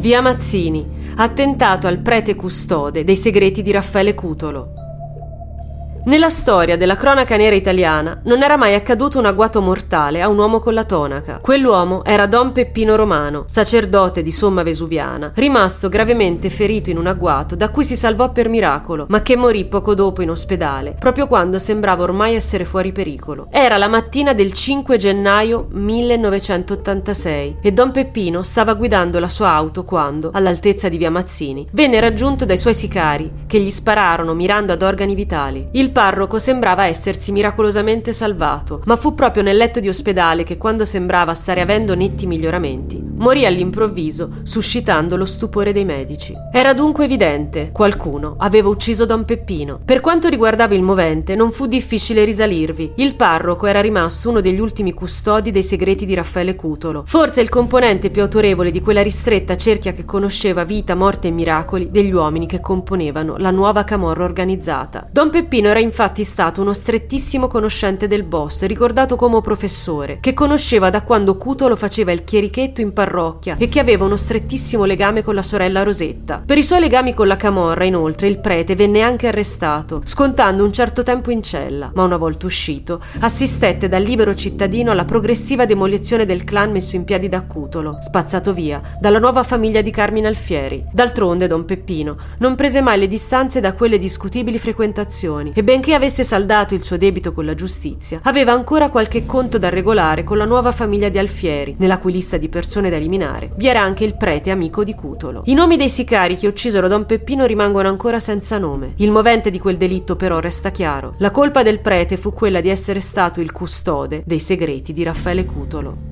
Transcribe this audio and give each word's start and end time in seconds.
Via 0.00 0.20
Mazzini, 0.22 1.14
attentato 1.16 1.88
al 1.88 1.98
prete 1.98 2.36
custode 2.36 3.02
dei 3.02 3.16
segreti 3.16 3.62
di 3.62 3.72
Raffaele 3.72 4.14
Cutolo. 4.14 4.77
Nella 6.08 6.30
storia 6.30 6.78
della 6.78 6.94
cronaca 6.94 7.36
nera 7.36 7.54
italiana 7.54 8.22
non 8.24 8.42
era 8.42 8.56
mai 8.56 8.74
accaduto 8.74 9.18
un 9.18 9.26
agguato 9.26 9.60
mortale 9.60 10.22
a 10.22 10.28
un 10.28 10.38
uomo 10.38 10.58
con 10.58 10.72
la 10.72 10.84
tonaca. 10.84 11.38
Quell'uomo 11.38 12.02
era 12.02 12.24
Don 12.24 12.50
Peppino 12.52 12.96
Romano, 12.96 13.44
sacerdote 13.46 14.22
di 14.22 14.32
Somma 14.32 14.62
Vesuviana, 14.62 15.30
rimasto 15.34 15.90
gravemente 15.90 16.48
ferito 16.48 16.88
in 16.88 16.96
un 16.96 17.08
agguato 17.08 17.56
da 17.56 17.68
cui 17.68 17.84
si 17.84 17.94
salvò 17.94 18.32
per 18.32 18.48
miracolo, 18.48 19.04
ma 19.10 19.20
che 19.20 19.36
morì 19.36 19.66
poco 19.66 19.92
dopo 19.92 20.22
in 20.22 20.30
ospedale, 20.30 20.96
proprio 20.98 21.26
quando 21.26 21.58
sembrava 21.58 22.04
ormai 22.04 22.34
essere 22.36 22.64
fuori 22.64 22.90
pericolo. 22.90 23.48
Era 23.50 23.76
la 23.76 23.88
mattina 23.88 24.32
del 24.32 24.54
5 24.54 24.96
gennaio 24.96 25.68
1986 25.70 27.58
e 27.60 27.72
Don 27.72 27.90
Peppino 27.90 28.42
stava 28.42 28.72
guidando 28.72 29.18
la 29.18 29.28
sua 29.28 29.50
auto 29.50 29.84
quando, 29.84 30.30
all'altezza 30.32 30.88
di 30.88 30.96
via 30.96 31.10
Mazzini, 31.10 31.68
venne 31.72 32.00
raggiunto 32.00 32.46
dai 32.46 32.56
suoi 32.56 32.72
sicari 32.72 33.44
che 33.46 33.60
gli 33.60 33.70
spararono 33.70 34.32
mirando 34.32 34.72
ad 34.72 34.80
organi 34.80 35.14
vitali. 35.14 35.68
Il 35.72 35.96
parroco 35.98 36.38
sembrava 36.38 36.84
essersi 36.84 37.32
miracolosamente 37.32 38.12
salvato, 38.12 38.82
ma 38.84 38.94
fu 38.94 39.16
proprio 39.16 39.42
nel 39.42 39.56
letto 39.56 39.80
di 39.80 39.88
ospedale 39.88 40.44
che 40.44 40.56
quando 40.56 40.84
sembrava 40.84 41.34
stare 41.34 41.60
avendo 41.60 41.96
netti 41.96 42.24
miglioramenti, 42.24 43.02
morì 43.18 43.44
all'improvviso, 43.44 44.30
suscitando 44.42 45.16
lo 45.16 45.26
stupore 45.26 45.72
dei 45.72 45.84
medici. 45.84 46.34
Era 46.52 46.72
dunque 46.72 47.04
evidente, 47.04 47.70
qualcuno 47.72 48.36
aveva 48.38 48.68
ucciso 48.68 49.04
Don 49.04 49.24
Peppino. 49.24 49.80
Per 49.84 50.00
quanto 50.00 50.28
riguardava 50.28 50.74
il 50.74 50.82
movente, 50.82 51.34
non 51.34 51.50
fu 51.50 51.66
difficile 51.66 52.24
risalirvi. 52.24 52.92
Il 52.96 53.16
parroco 53.16 53.66
era 53.66 53.80
rimasto 53.80 54.30
uno 54.30 54.40
degli 54.40 54.60
ultimi 54.60 54.92
custodi 54.92 55.50
dei 55.50 55.62
segreti 55.62 56.06
di 56.06 56.14
Raffaele 56.14 56.56
Cutolo, 56.56 57.04
forse 57.06 57.40
il 57.40 57.48
componente 57.48 58.10
più 58.10 58.22
autorevole 58.22 58.70
di 58.70 58.80
quella 58.80 59.02
ristretta 59.02 59.56
cerchia 59.56 59.92
che 59.92 60.04
conosceva 60.04 60.64
vita, 60.64 60.94
morte 60.94 61.28
e 61.28 61.30
miracoli 61.30 61.90
degli 61.90 62.12
uomini 62.12 62.46
che 62.46 62.60
componevano 62.60 63.36
la 63.36 63.50
nuova 63.50 63.84
camorra 63.84 64.24
organizzata. 64.24 65.08
Don 65.10 65.30
Peppino 65.30 65.68
era 65.68 65.80
infatti 65.80 66.24
stato 66.24 66.62
uno 66.62 66.72
strettissimo 66.72 67.48
conoscente 67.48 68.06
del 68.06 68.22
boss, 68.22 68.64
ricordato 68.64 69.16
come 69.16 69.40
professore, 69.40 70.18
che 70.20 70.34
conosceva 70.34 70.90
da 70.90 71.02
quando 71.02 71.36
Cutolo 71.36 71.76
faceva 71.76 72.12
il 72.12 72.24
chierichetto 72.24 72.80
in 72.80 72.92
parrocchia 73.08 73.56
e 73.58 73.68
che 73.68 73.80
aveva 73.80 74.04
uno 74.04 74.16
strettissimo 74.16 74.84
legame 74.84 75.24
con 75.24 75.34
la 75.34 75.42
sorella 75.42 75.82
Rosetta. 75.82 76.42
Per 76.44 76.58
i 76.58 76.62
suoi 76.62 76.80
legami 76.80 77.14
con 77.14 77.26
la 77.26 77.36
Camorra, 77.36 77.84
inoltre, 77.84 78.28
il 78.28 78.38
prete 78.38 78.76
venne 78.76 79.00
anche 79.00 79.28
arrestato, 79.28 80.02
scontando 80.04 80.62
un 80.62 80.72
certo 80.72 81.02
tempo 81.02 81.30
in 81.30 81.42
cella, 81.42 81.90
ma 81.94 82.04
una 82.04 82.18
volta 82.18 82.46
uscito, 82.46 83.00
assistette 83.20 83.88
da 83.88 83.98
libero 83.98 84.34
cittadino 84.34 84.90
alla 84.90 85.06
progressiva 85.06 85.64
demolizione 85.64 86.26
del 86.26 86.44
clan 86.44 86.70
messo 86.70 86.96
in 86.96 87.04
piedi 87.04 87.28
da 87.28 87.42
Cutolo, 87.42 87.96
spazzato 88.00 88.52
via 88.52 88.80
dalla 89.00 89.18
nuova 89.18 89.42
famiglia 89.42 89.80
di 89.80 89.90
Carmine 89.90 90.28
Alfieri. 90.28 90.84
D'altronde, 90.92 91.46
Don 91.46 91.64
Peppino 91.64 92.16
non 92.38 92.54
prese 92.54 92.82
mai 92.82 92.98
le 92.98 93.06
distanze 93.06 93.60
da 93.60 93.72
quelle 93.72 93.98
discutibili 93.98 94.58
frequentazioni 94.58 95.52
e 95.54 95.64
benché 95.64 95.94
avesse 95.94 96.24
saldato 96.24 96.74
il 96.74 96.82
suo 96.82 96.98
debito 96.98 97.32
con 97.32 97.46
la 97.46 97.54
giustizia, 97.54 98.20
aveva 98.24 98.52
ancora 98.52 98.90
qualche 98.90 99.24
conto 99.24 99.56
da 99.56 99.70
regolare 99.70 100.24
con 100.24 100.36
la 100.36 100.44
nuova 100.44 100.72
famiglia 100.72 101.08
di 101.08 101.18
Alfieri, 101.18 101.76
nella 101.78 101.98
cui 101.98 102.12
lista 102.12 102.36
di 102.36 102.48
persone 102.48 102.90
da 102.90 102.97
eliminare 102.98 103.50
vi 103.56 103.66
era 103.66 103.80
anche 103.80 104.04
il 104.04 104.16
prete 104.16 104.50
amico 104.50 104.84
di 104.84 104.94
Cutolo. 104.94 105.42
I 105.46 105.54
nomi 105.54 105.76
dei 105.76 105.88
sicari 105.88 106.36
che 106.36 106.46
uccisero 106.46 106.88
Don 106.88 107.06
Peppino 107.06 107.46
rimangono 107.46 107.88
ancora 107.88 108.18
senza 108.18 108.58
nome. 108.58 108.92
Il 108.96 109.10
movente 109.10 109.50
di 109.50 109.58
quel 109.58 109.76
delitto 109.76 110.16
però 110.16 110.38
resta 110.38 110.70
chiaro. 110.70 111.14
La 111.18 111.30
colpa 111.30 111.62
del 111.62 111.80
prete 111.80 112.16
fu 112.16 112.32
quella 112.32 112.60
di 112.60 112.68
essere 112.68 113.00
stato 113.00 113.40
il 113.40 113.52
custode 113.52 114.22
dei 114.26 114.40
segreti 114.40 114.92
di 114.92 115.02
Raffaele 115.02 115.44
Cutolo. 115.44 116.07